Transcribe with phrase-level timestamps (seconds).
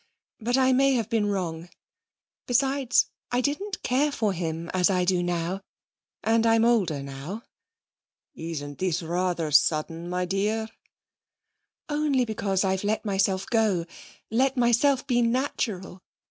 [0.39, 1.69] But I may have been wrong.
[2.47, 5.61] Besides, I didn't care for him as I do now.
[6.23, 7.43] And I'm older now.'
[8.33, 10.69] 'Isn't this rather sudden, my dear?'
[11.87, 13.85] 'Only because I've let myself go
[14.31, 16.01] let myself be natural!